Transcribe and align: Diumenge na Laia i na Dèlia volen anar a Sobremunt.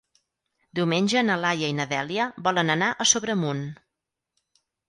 Diumenge 0.79 1.23
na 1.27 1.35
Laia 1.43 1.69
i 1.73 1.77
na 1.81 1.87
Dèlia 1.93 2.27
volen 2.49 2.75
anar 2.77 2.91
a 3.05 3.09
Sobremunt. 3.13 3.65